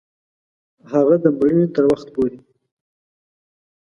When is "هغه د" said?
0.91-1.25